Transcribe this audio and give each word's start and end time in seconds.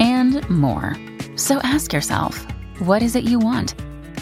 and 0.00 0.48
more. 0.48 0.96
So 1.36 1.58
ask 1.58 1.92
yourself, 1.92 2.46
what 2.80 3.02
is 3.02 3.16
it 3.16 3.24
you 3.24 3.38
want? 3.38 3.74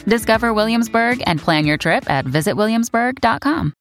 Discover 0.06 0.54
Williamsburg 0.54 1.22
and 1.26 1.40
plan 1.40 1.66
your 1.66 1.76
trip 1.76 2.08
at 2.08 2.24
visitwilliamsburg.com. 2.24 3.72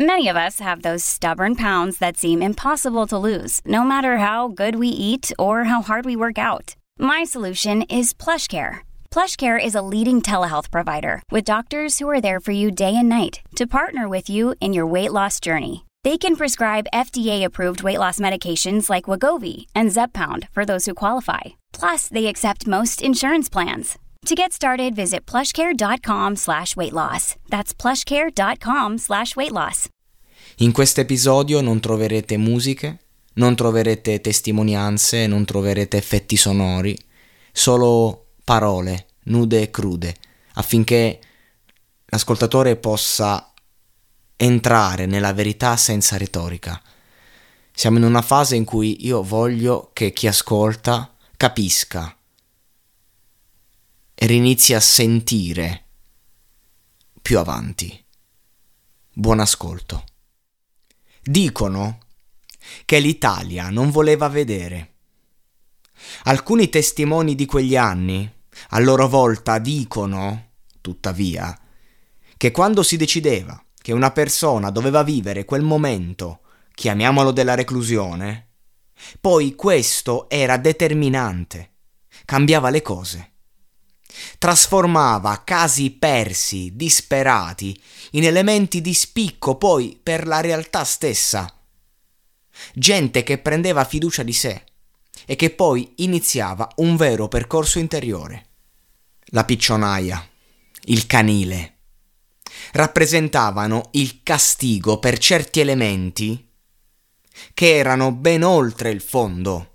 Many 0.00 0.28
of 0.28 0.36
us 0.36 0.60
have 0.60 0.82
those 0.82 1.04
stubborn 1.04 1.56
pounds 1.56 1.98
that 1.98 2.16
seem 2.16 2.40
impossible 2.40 3.08
to 3.08 3.18
lose, 3.18 3.60
no 3.64 3.82
matter 3.82 4.18
how 4.18 4.46
good 4.46 4.76
we 4.76 4.86
eat 4.86 5.32
or 5.40 5.64
how 5.64 5.82
hard 5.82 6.04
we 6.04 6.14
work 6.14 6.38
out. 6.38 6.76
My 7.00 7.24
solution 7.24 7.82
is 7.82 8.14
PlushCare. 8.14 8.86
PlushCare 9.10 9.58
is 9.62 9.74
a 9.74 9.82
leading 9.82 10.22
telehealth 10.22 10.70
provider 10.70 11.20
with 11.32 11.44
doctors 11.44 11.98
who 11.98 12.08
are 12.08 12.20
there 12.20 12.38
for 12.38 12.52
you 12.52 12.70
day 12.70 12.94
and 12.94 13.08
night 13.08 13.40
to 13.56 13.66
partner 13.66 14.08
with 14.08 14.30
you 14.30 14.54
in 14.60 14.72
your 14.72 14.86
weight 14.86 15.10
loss 15.12 15.40
journey. 15.40 15.84
They 16.04 16.16
can 16.16 16.36
prescribe 16.36 16.86
FDA-approved 16.94 17.82
weight 17.82 17.98
loss 17.98 18.20
medications 18.20 18.88
like 18.88 19.04
Wagovi 19.10 19.66
and 19.74 19.90
Zepbound 19.90 20.48
for 20.50 20.64
those 20.64 20.86
who 20.86 20.94
qualify. 20.94 21.58
Plus, 21.72 22.08
they 22.08 22.26
accept 22.26 22.66
most 22.68 23.02
insurance 23.02 23.48
plans. 23.48 23.98
To 24.26 24.34
get 24.34 24.52
started, 24.52 24.94
visit 24.94 25.26
plushcare.com 25.26 26.36
slash 26.36 26.76
weight 26.76 26.92
loss. 26.92 27.34
That's 27.48 27.74
plushcare.com 27.74 28.98
slash 28.98 29.34
weight 29.34 29.52
loss. 29.52 29.88
In 30.58 30.72
questo 30.72 31.00
episodio 31.00 31.60
non 31.60 31.80
troverete 31.80 32.36
musiche, 32.36 32.98
non 33.34 33.54
troverete 33.54 34.20
testimonianze, 34.20 35.26
non 35.26 35.44
troverete 35.44 35.96
effetti 35.96 36.36
sonori, 36.36 36.96
solo 37.52 38.26
parole 38.44 39.06
nude 39.28 39.62
e 39.62 39.70
crude, 39.70 40.14
affinché 40.54 41.20
l'ascoltatore 42.06 42.76
possa 42.76 43.52
entrare 44.40 45.06
nella 45.06 45.32
verità 45.32 45.76
senza 45.76 46.16
retorica. 46.16 46.80
Siamo 47.72 47.98
in 47.98 48.04
una 48.04 48.22
fase 48.22 48.54
in 48.54 48.64
cui 48.64 49.04
io 49.04 49.22
voglio 49.22 49.90
che 49.92 50.12
chi 50.12 50.28
ascolta 50.28 51.12
capisca 51.36 52.16
e 54.14 54.26
rinizi 54.26 54.74
a 54.74 54.80
sentire 54.80 55.84
più 57.20 57.38
avanti. 57.38 58.04
Buon 59.12 59.40
ascolto. 59.40 60.04
Dicono 61.20 61.98
che 62.84 63.00
l'Italia 63.00 63.70
non 63.70 63.90
voleva 63.90 64.28
vedere. 64.28 64.94
Alcuni 66.24 66.68
testimoni 66.68 67.34
di 67.34 67.44
quegli 67.44 67.76
anni, 67.76 68.32
a 68.70 68.78
loro 68.78 69.08
volta, 69.08 69.58
dicono, 69.58 70.50
tuttavia, 70.80 71.58
che 72.36 72.50
quando 72.52 72.84
si 72.84 72.96
decideva 72.96 73.60
che 73.88 73.94
una 73.94 74.10
persona 74.10 74.68
doveva 74.68 75.02
vivere 75.02 75.46
quel 75.46 75.62
momento, 75.62 76.40
chiamiamolo 76.74 77.30
della 77.30 77.54
reclusione, 77.54 78.48
poi 79.18 79.54
questo 79.54 80.28
era 80.28 80.58
determinante, 80.58 81.70
cambiava 82.26 82.68
le 82.68 82.82
cose. 82.82 83.30
Trasformava 84.36 85.40
casi 85.42 85.92
persi, 85.92 86.76
disperati, 86.76 87.80
in 88.10 88.24
elementi 88.24 88.82
di 88.82 88.92
spicco 88.92 89.56
poi 89.56 89.98
per 90.02 90.26
la 90.26 90.42
realtà 90.42 90.84
stessa. 90.84 91.50
Gente 92.74 93.22
che 93.22 93.38
prendeva 93.38 93.86
fiducia 93.86 94.22
di 94.22 94.34
sé 94.34 94.64
e 95.24 95.34
che 95.34 95.48
poi 95.48 95.94
iniziava 95.96 96.68
un 96.76 96.94
vero 96.96 97.26
percorso 97.26 97.78
interiore. 97.78 98.48
La 99.28 99.46
piccionaia, 99.46 100.28
il 100.82 101.06
canile, 101.06 101.77
rappresentavano 102.72 103.88
il 103.92 104.20
castigo 104.22 104.98
per 104.98 105.18
certi 105.18 105.60
elementi 105.60 106.46
che 107.54 107.76
erano 107.76 108.12
ben 108.12 108.42
oltre 108.42 108.90
il 108.90 109.00
fondo 109.00 109.74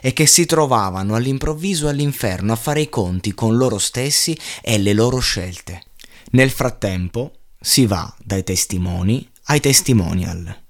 e 0.00 0.12
che 0.12 0.26
si 0.26 0.46
trovavano 0.46 1.14
all'improvviso 1.14 1.88
all'inferno 1.88 2.52
a 2.52 2.56
fare 2.56 2.80
i 2.80 2.88
conti 2.88 3.34
con 3.34 3.56
loro 3.56 3.78
stessi 3.78 4.36
e 4.62 4.78
le 4.78 4.92
loro 4.92 5.18
scelte. 5.18 5.82
Nel 6.32 6.50
frattempo 6.50 7.32
si 7.60 7.86
va 7.86 8.12
dai 8.22 8.42
testimoni 8.42 9.28
ai 9.44 9.60
testimonial. 9.60 10.64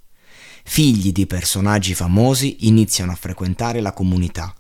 Figli 0.65 1.13
di 1.13 1.27
personaggi 1.27 1.95
famosi 1.95 2.67
iniziano 2.67 3.13
a 3.13 3.17
frequentare 3.17 3.81
la 3.81 3.93
comunità 3.93 4.55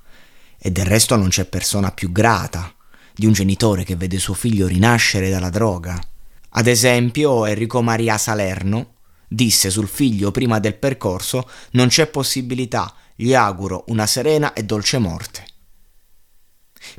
e 0.59 0.71
del 0.71 0.87
resto 0.87 1.17
non 1.17 1.29
c'è 1.29 1.45
persona 1.45 1.91
più 1.91 2.13
grata 2.13 2.73
di 3.15 3.27
un 3.27 3.33
genitore 3.33 3.85
che 3.85 3.97
vede 3.97 4.19
suo 4.19 4.35
figlio 4.35 4.67
rinascere 4.67 5.31
dalla 5.31 5.51
droga 5.51 6.01
ad 6.59 6.67
esempio, 6.67 7.45
Enrico 7.45 7.83
Maria 7.83 8.17
Salerno 8.17 8.95
disse 9.29 9.69
sul 9.69 9.89
figlio 9.89 10.31
prima 10.31 10.59
del 10.59 10.79
percorso 10.79 11.47
non 11.73 11.89
c'è 11.89 12.07
possibilità, 12.07 12.95
gli 13.15 13.35
auguro 13.35 13.85
una 13.89 14.07
serena 14.07 14.55
e 14.55 14.65
dolce 14.65 14.97
morte. 14.97 15.45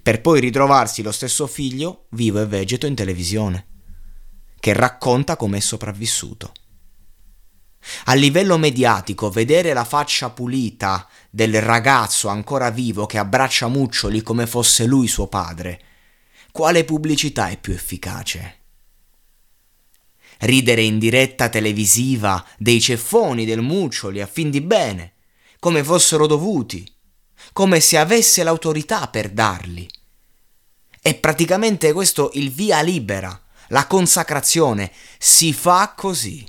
Per 0.03 0.21
poi 0.21 0.41
ritrovarsi 0.41 1.01
lo 1.01 1.11
stesso 1.11 1.47
figlio 1.47 2.05
vivo 2.11 2.39
e 2.39 2.45
vegeto 2.45 2.85
in 2.85 2.93
televisione, 2.93 3.65
che 4.59 4.73
racconta 4.73 5.35
come 5.35 5.57
è 5.57 5.61
sopravvissuto. 5.61 6.51
A 8.05 8.13
livello 8.13 8.59
mediatico, 8.59 9.31
vedere 9.31 9.73
la 9.73 9.85
faccia 9.85 10.29
pulita 10.29 11.07
del 11.31 11.59
ragazzo 11.63 12.27
ancora 12.27 12.69
vivo 12.69 13.07
che 13.07 13.17
abbraccia 13.17 13.67
Muccioli 13.67 14.21
come 14.21 14.45
fosse 14.45 14.85
lui 14.85 15.07
suo 15.07 15.25
padre, 15.25 15.81
quale 16.51 16.83
pubblicità 16.83 17.47
è 17.47 17.57
più 17.57 17.73
efficace? 17.73 18.65
Ridere 20.39 20.81
in 20.81 20.99
diretta 20.99 21.49
televisiva 21.49 22.45
dei 22.57 22.79
ceffoni 22.79 23.45
del 23.45 23.61
Muccioli 23.61 24.21
a 24.21 24.27
fin 24.27 24.49
di 24.49 24.61
bene, 24.61 25.13
come 25.59 25.83
fossero 25.83 26.27
dovuti, 26.27 26.89
come 27.53 27.79
se 27.79 27.97
avesse 27.97 28.43
l'autorità 28.43 29.07
per 29.07 29.29
darli. 29.29 29.87
È 31.01 31.15
praticamente 31.15 31.93
questo 31.93 32.31
il 32.33 32.51
via 32.51 32.81
libera, 32.81 33.39
la 33.69 33.87
consacrazione, 33.87 34.91
si 35.17 35.53
fa 35.53 35.93
così. 35.95 36.45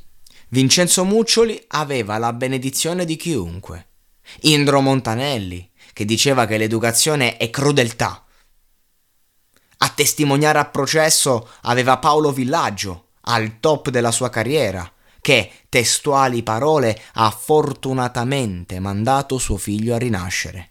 Vincenzo 0.49 1.05
Muccioli 1.05 1.63
aveva 1.69 2.19
la 2.19 2.33
benedizione 2.33 3.05
di 3.05 3.17
chiunque. 3.17 3.87
Indro 4.43 4.81
Montanelli, 4.81 5.71
che 5.93 6.05
diceva 6.05 6.47
che 6.47 6.59
l'educazione 6.59 7.37
è 7.37 7.51
crudeltà. 7.51 8.25
A 9.79 9.89
testimoniare 9.91 10.59
a 10.59 10.65
processo 10.65 11.49
aveva 11.63 11.99
Paolo 11.99 12.33
Villaggio, 12.33 13.08
al 13.29 13.61
top 13.61 13.91
della 13.91 14.11
sua 14.11 14.31
carriera, 14.31 14.91
che, 15.21 15.51
testuali 15.69 16.43
parole, 16.43 17.01
ha 17.15 17.31
fortunatamente 17.31 18.81
mandato 18.81 19.39
suo 19.39 19.57
figlio 19.57 19.95
a 19.95 19.99
rinascere. 19.99 20.71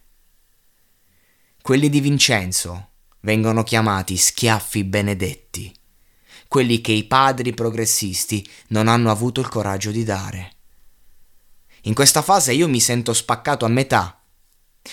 Quelli 1.61 1.89
di 1.89 1.99
Vincenzo 1.99 2.89
vengono 3.21 3.63
chiamati 3.63 4.17
schiaffi 4.17 4.83
benedetti, 4.83 5.71
quelli 6.47 6.81
che 6.81 6.93
i 6.93 7.03
padri 7.03 7.53
progressisti 7.53 8.47
non 8.69 8.87
hanno 8.87 9.11
avuto 9.11 9.41
il 9.41 9.49
coraggio 9.49 9.91
di 9.91 10.03
dare. 10.03 10.53
In 11.81 11.93
questa 11.93 12.21
fase 12.21 12.53
io 12.53 12.67
mi 12.67 12.79
sento 12.79 13.13
spaccato 13.13 13.65
a 13.65 13.69
metà, 13.69 14.19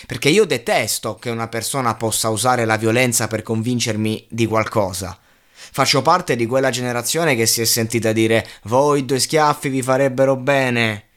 perché 0.06 0.28
io 0.28 0.44
detesto 0.44 1.14
che 1.14 1.30
una 1.30 1.48
persona 1.48 1.94
possa 1.94 2.28
usare 2.28 2.64
la 2.64 2.76
violenza 2.76 3.28
per 3.28 3.42
convincermi 3.42 4.26
di 4.28 4.46
qualcosa, 4.46 5.18
Faccio 5.54 6.02
parte 6.02 6.36
di 6.36 6.46
quella 6.46 6.70
generazione 6.70 7.34
che 7.34 7.46
si 7.46 7.60
è 7.60 7.64
sentita 7.64 8.12
dire 8.12 8.46
voi 8.64 9.04
due 9.04 9.18
schiaffi 9.18 9.68
vi 9.68 9.82
farebbero 9.82 10.36
bene. 10.36 11.08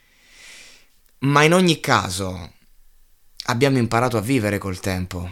Ma 1.20 1.44
in 1.44 1.54
ogni 1.54 1.80
caso 1.80 2.54
abbiamo 3.46 3.78
imparato 3.78 4.18
a 4.18 4.22
vivere 4.22 4.58
col 4.58 4.80
tempo. 4.80 5.30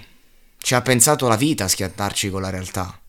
Ci 0.57 0.73
ha 0.73 0.81
pensato 0.81 1.27
la 1.27 1.35
vita 1.35 1.65
a 1.65 1.67
schiantarci 1.67 2.29
con 2.29 2.41
la 2.41 2.49
realtà. 2.49 2.99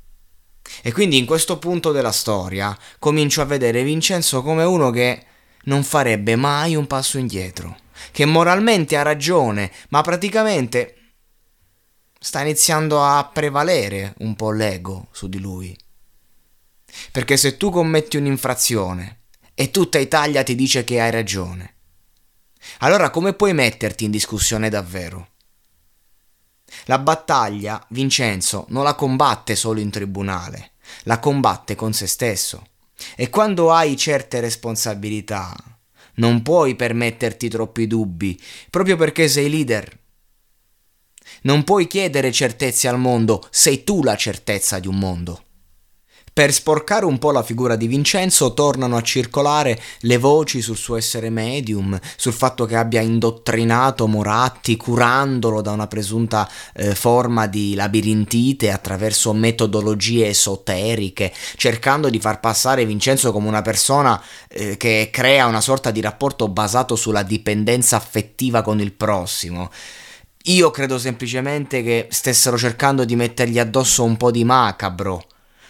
E 0.82 0.92
quindi 0.92 1.16
in 1.16 1.26
questo 1.26 1.58
punto 1.58 1.92
della 1.92 2.12
storia 2.12 2.76
comincio 2.98 3.40
a 3.40 3.46
vedere 3.46 3.82
Vincenzo 3.82 4.42
come 4.42 4.64
uno 4.64 4.90
che 4.90 5.24
non 5.64 5.82
farebbe 5.82 6.36
mai 6.36 6.74
un 6.74 6.86
passo 6.86 7.18
indietro, 7.18 7.76
che 8.12 8.24
moralmente 8.24 8.96
ha 8.96 9.02
ragione, 9.02 9.72
ma 9.88 10.02
praticamente 10.02 10.96
sta 12.18 12.40
iniziando 12.40 13.02
a 13.02 13.28
prevalere 13.32 14.14
un 14.18 14.34
po' 14.34 14.50
l'ego 14.50 15.08
su 15.12 15.28
di 15.28 15.38
lui. 15.38 15.76
Perché 17.12 17.36
se 17.36 17.56
tu 17.56 17.70
commetti 17.70 18.16
un'infrazione 18.16 19.22
e 19.54 19.70
tutta 19.70 19.98
Italia 19.98 20.42
ti 20.42 20.54
dice 20.54 20.84
che 20.84 21.00
hai 21.00 21.10
ragione, 21.10 21.74
allora 22.78 23.10
come 23.10 23.32
puoi 23.32 23.54
metterti 23.54 24.04
in 24.04 24.10
discussione 24.10 24.68
davvero? 24.68 25.30
La 26.84 26.98
battaglia 26.98 27.84
Vincenzo 27.90 28.66
non 28.68 28.84
la 28.84 28.94
combatte 28.94 29.56
solo 29.56 29.80
in 29.80 29.90
tribunale, 29.90 30.72
la 31.04 31.18
combatte 31.18 31.74
con 31.74 31.92
se 31.92 32.06
stesso. 32.06 32.66
E 33.14 33.28
quando 33.28 33.72
hai 33.72 33.96
certe 33.96 34.40
responsabilità, 34.40 35.54
non 36.14 36.42
puoi 36.42 36.74
permetterti 36.74 37.48
troppi 37.48 37.86
dubbi, 37.86 38.40
proprio 38.70 38.96
perché 38.96 39.28
sei 39.28 39.50
leader. 39.50 39.98
Non 41.42 41.64
puoi 41.64 41.86
chiedere 41.86 42.32
certezze 42.32 42.88
al 42.88 42.98
mondo, 42.98 43.46
sei 43.50 43.84
tu 43.84 44.02
la 44.02 44.16
certezza 44.16 44.78
di 44.78 44.88
un 44.88 44.98
mondo. 44.98 45.45
Per 46.36 46.52
sporcare 46.52 47.06
un 47.06 47.18
po' 47.18 47.30
la 47.30 47.42
figura 47.42 47.76
di 47.76 47.86
Vincenzo 47.86 48.52
tornano 48.52 48.98
a 48.98 49.02
circolare 49.02 49.80
le 50.00 50.18
voci 50.18 50.60
sul 50.60 50.76
suo 50.76 50.96
essere 50.96 51.30
medium, 51.30 51.98
sul 52.14 52.34
fatto 52.34 52.66
che 52.66 52.76
abbia 52.76 53.00
indottrinato 53.00 54.06
Moratti 54.06 54.76
curandolo 54.76 55.62
da 55.62 55.70
una 55.70 55.86
presunta 55.86 56.46
eh, 56.74 56.94
forma 56.94 57.46
di 57.46 57.74
labirintite 57.74 58.70
attraverso 58.70 59.32
metodologie 59.32 60.28
esoteriche, 60.28 61.32
cercando 61.56 62.10
di 62.10 62.20
far 62.20 62.38
passare 62.38 62.84
Vincenzo 62.84 63.32
come 63.32 63.48
una 63.48 63.62
persona 63.62 64.22
eh, 64.48 64.76
che 64.76 65.08
crea 65.10 65.46
una 65.46 65.62
sorta 65.62 65.90
di 65.90 66.02
rapporto 66.02 66.48
basato 66.48 66.96
sulla 66.96 67.22
dipendenza 67.22 67.96
affettiva 67.96 68.60
con 68.60 68.78
il 68.78 68.92
prossimo. 68.92 69.70
Io 70.42 70.70
credo 70.70 70.98
semplicemente 70.98 71.82
che 71.82 72.08
stessero 72.10 72.58
cercando 72.58 73.06
di 73.06 73.16
mettergli 73.16 73.58
addosso 73.58 74.04
un 74.04 74.18
po' 74.18 74.30
di 74.30 74.44
macabro 74.44 75.24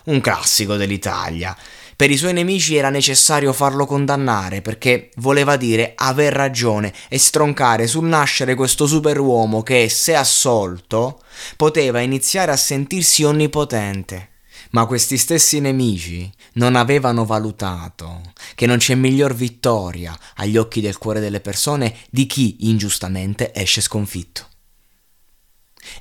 un 0.07 0.21
classico 0.21 0.77
dell'Italia. 0.77 1.57
Per 1.97 2.11
i 2.11 2.17
suoi 2.19 2.35
nemici 2.35 2.77
era 2.77 2.91
necessario 2.91 3.55
farlo 3.55 3.87
condannare 3.87 4.61
perché 4.61 5.11
voleva 5.17 5.57
dire 5.57 5.93
aver 5.95 6.33
ragione 6.33 6.93
e 7.09 7.19
stroncare 7.19 7.87
sul 7.87 8.05
nascere 8.05 8.55
questo 8.55 8.87
superuomo 8.87 9.63
che, 9.63 9.89
se 9.89 10.15
assolto, 10.15 11.23
poteva 11.57 12.01
iniziare 12.01 12.53
a 12.53 12.57
sentirsi 12.57 13.25
onnipotente. 13.25 14.33
Ma 14.73 14.85
questi 14.85 15.17
stessi 15.17 15.59
nemici 15.61 16.31
non 16.55 16.77
avevano 16.77 17.25
valutato 17.25 18.21
che 18.55 18.67
non 18.67 18.77
c'è 18.77 18.95
miglior 18.95 19.35
vittoria 19.35 20.15
agli 20.35 20.59
occhi 20.59 20.83
del 20.83 20.99
cuore 20.99 21.21
delle 21.21 21.41
persone 21.41 21.97
di 22.11 22.27
chi 22.27 22.69
ingiustamente 22.69 23.55
esce 23.55 23.81
sconfitto 23.81 24.49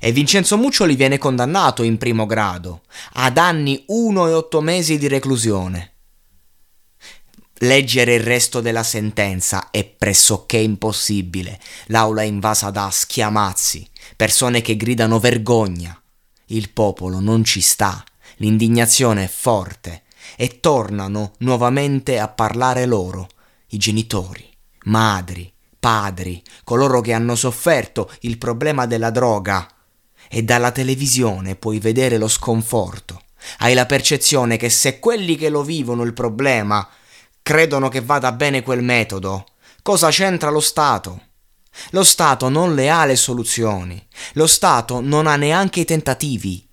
e 0.00 0.12
Vincenzo 0.12 0.56
Muccioli 0.56 0.94
viene 0.94 1.18
condannato 1.18 1.82
in 1.82 1.98
primo 1.98 2.26
grado 2.26 2.82
ad 3.14 3.38
anni 3.38 3.84
1 3.86 4.28
e 4.28 4.32
8 4.32 4.60
mesi 4.60 4.98
di 4.98 5.08
reclusione. 5.08 5.92
Leggere 7.60 8.14
il 8.14 8.22
resto 8.22 8.60
della 8.60 8.82
sentenza 8.82 9.70
è 9.70 9.82
pressoché 9.84 10.58
impossibile. 10.58 11.58
L'aula 11.86 12.20
è 12.20 12.26
invasa 12.26 12.68
da 12.68 12.90
schiamazzi, 12.90 13.88
persone 14.14 14.60
che 14.60 14.76
gridano 14.76 15.18
vergogna. 15.18 15.98
Il 16.46 16.70
popolo 16.70 17.18
non 17.18 17.44
ci 17.44 17.62
sta, 17.62 18.04
l'indignazione 18.36 19.24
è 19.24 19.28
forte 19.28 20.02
e 20.36 20.60
tornano 20.60 21.32
nuovamente 21.38 22.18
a 22.18 22.28
parlare 22.28 22.84
loro, 22.84 23.26
i 23.68 23.78
genitori, 23.78 24.46
madri, 24.84 25.50
padri, 25.80 26.42
coloro 26.62 27.00
che 27.00 27.14
hanno 27.14 27.36
sofferto 27.36 28.10
il 28.20 28.36
problema 28.36 28.84
della 28.84 29.10
droga 29.10 29.66
e 30.28 30.42
dalla 30.42 30.70
televisione 30.70 31.56
puoi 31.56 31.78
vedere 31.78 32.18
lo 32.18 32.28
sconforto. 32.28 33.22
Hai 33.58 33.74
la 33.74 33.86
percezione 33.86 34.56
che 34.56 34.70
se 34.70 34.98
quelli 34.98 35.36
che 35.36 35.48
lo 35.48 35.62
vivono 35.62 36.02
il 36.02 36.12
problema 36.12 36.86
credono 37.42 37.88
che 37.88 38.00
vada 38.00 38.32
bene 38.32 38.62
quel 38.62 38.82
metodo, 38.82 39.46
cosa 39.82 40.10
c'entra 40.10 40.50
lo 40.50 40.60
Stato? 40.60 41.22
Lo 41.90 42.02
Stato 42.02 42.48
non 42.48 42.74
le 42.74 42.90
ha 42.90 43.04
le 43.04 43.16
soluzioni, 43.16 44.04
lo 44.32 44.46
Stato 44.46 45.00
non 45.00 45.26
ha 45.26 45.36
neanche 45.36 45.80
i 45.80 45.84
tentativi. 45.84 46.66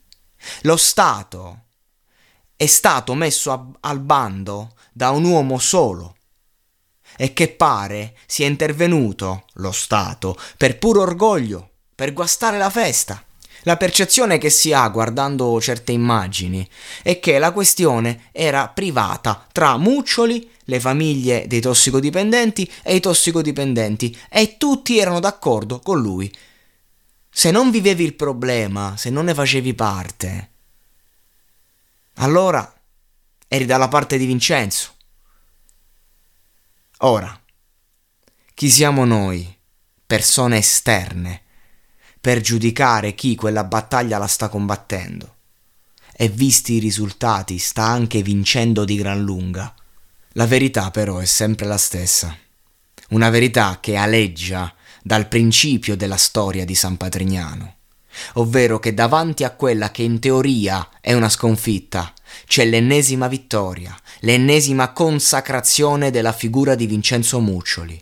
Lo 0.62 0.78
Stato 0.78 1.66
è 2.56 2.66
stato 2.66 3.14
messo 3.14 3.52
a, 3.52 3.66
al 3.82 4.00
bando 4.00 4.76
da 4.92 5.10
un 5.10 5.26
uomo 5.26 5.60
solo 5.60 6.16
e 7.18 7.34
che 7.34 7.50
pare 7.50 8.18
sia 8.26 8.48
intervenuto, 8.48 9.46
lo 9.54 9.72
Stato, 9.72 10.38
per 10.58 10.80
puro 10.80 11.02
orgoglio, 11.02 11.70
per 11.94 12.14
guastare 12.14 12.58
la 12.58 12.70
festa. 12.70 13.24
La 13.64 13.78
percezione 13.78 14.38
che 14.38 14.50
si 14.50 14.74
ha 14.74 14.88
guardando 14.90 15.60
certe 15.62 15.92
immagini 15.92 16.68
è 17.02 17.20
che 17.20 17.40
la 17.40 17.52
questione 17.52 18.30
era 18.32 18.68
privata 18.68 19.48
tra 19.52 19.78
Muccioli, 19.78 20.50
le 20.66 20.80
famiglie 20.80 21.48
dei 21.48 21.62
tossicodipendenti 21.62 22.70
e 22.84 22.96
i 22.96 23.00
tossicodipendenti 23.00 24.18
e 24.30 24.58
tutti 24.58 24.98
erano 24.98 25.20
d'accordo 25.20 25.80
con 25.80 26.02
lui. 26.02 26.34
Se 27.30 27.52
non 27.52 27.72
vivevi 27.72 28.04
il 28.04 28.16
problema, 28.16 28.96
se 28.98 29.10
non 29.10 29.26
ne 29.26 29.34
facevi 29.34 29.74
parte, 29.74 30.50
allora 32.16 32.72
eri 33.48 33.66
dalla 33.66 33.88
parte 33.88 34.18
di 34.18 34.26
Vincenzo. 34.26 34.92
Ora, 37.00 37.40
chi 38.54 38.70
siamo 38.70 39.04
noi, 39.04 39.58
persone 40.06 40.58
esterne, 40.58 41.42
per 42.24 42.40
giudicare 42.40 43.16
chi 43.16 43.36
quella 43.36 43.66
battaglia 43.66 44.18
la 44.18 44.28
sta 44.28 44.48
combattendo. 44.48 45.36
E 46.16 46.30
visti 46.30 46.76
i 46.76 46.80
risultati 46.80 47.58
sta 47.58 47.84
anche 47.84 48.22
vincendo 48.22 48.86
di 48.86 48.96
gran 48.96 49.22
lunga. 49.22 49.74
La 50.36 50.48
verità 50.48 50.90
però 50.90 51.18
è 51.18 51.26
sempre 51.26 51.66
la 51.66 51.76
stessa. 51.76 52.34
Una 53.10 53.30
verità 53.30 53.80
che 53.82 53.98
aleggia 53.98 54.74
dal 55.02 55.28
principio 55.28 55.98
della 55.98 56.16
storia 56.16 56.64
di 56.64 56.76
San 56.76 56.96
Patrignano, 56.96 57.76
ovvero 58.36 58.80
che 58.80 58.94
davanti 58.94 59.44
a 59.44 59.50
quella 59.50 59.92
che 59.92 60.04
in 60.04 60.20
teoria 60.20 60.92
è 61.02 61.12
una 61.12 61.28
sconfitta, 61.28 62.14
c'è 62.48 62.64
l'ennesima 62.64 63.28
vittoria, 63.28 63.94
l'ennesima 64.22 64.94
consacrazione 64.94 66.10
della 66.10 66.32
figura 66.32 66.76
di 66.76 66.86
Vincenzo 66.86 67.42
Muccioli, 67.42 68.02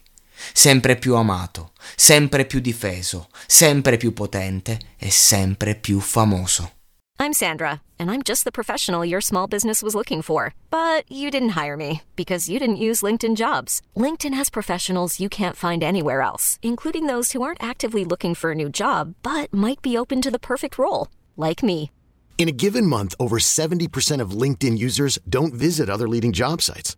sempre 0.53 0.95
più 0.95 1.15
amato, 1.15 1.71
sempre 1.95 2.45
più 2.45 2.59
difeso, 2.59 3.29
sempre 3.45 3.97
più 3.97 4.13
potente 4.13 4.79
e 4.97 5.09
sempre 5.09 5.75
più 5.75 5.99
famoso. 5.99 6.71
I'm 7.21 7.33
Sandra, 7.33 7.83
and 7.99 8.09
I'm 8.09 8.23
just 8.23 8.45
the 8.45 8.51
professional 8.51 9.05
your 9.05 9.21
small 9.21 9.45
business 9.45 9.83
was 9.83 9.93
looking 9.93 10.23
for. 10.23 10.55
But 10.71 11.03
you 11.07 11.29
didn't 11.29 11.49
hire 11.49 11.77
me 11.77 12.01
because 12.15 12.49
you 12.49 12.57
didn't 12.57 12.77
use 12.87 13.03
LinkedIn 13.03 13.35
jobs. 13.35 13.79
LinkedIn 13.95 14.33
has 14.33 14.49
professionals 14.49 15.19
you 15.19 15.29
can't 15.29 15.55
find 15.55 15.83
anywhere 15.83 16.23
else, 16.23 16.57
including 16.63 17.05
those 17.05 17.31
who 17.31 17.43
aren't 17.43 17.61
actively 17.61 18.03
looking 18.03 18.33
for 18.33 18.51
a 18.51 18.55
new 18.55 18.69
job 18.69 19.13
but 19.21 19.53
might 19.53 19.83
be 19.83 19.95
open 19.95 20.19
to 20.21 20.31
the 20.31 20.39
perfect 20.39 20.79
role, 20.79 21.09
like 21.37 21.61
me. 21.61 21.91
In 22.39 22.49
a 22.49 22.59
given 22.63 22.87
month, 22.87 23.13
over 23.19 23.37
70% 23.37 24.19
of 24.19 24.31
LinkedIn 24.31 24.79
users 24.79 25.19
don't 25.29 25.53
visit 25.53 25.91
other 25.91 26.09
leading 26.09 26.31
job 26.31 26.59
sites. 26.59 26.97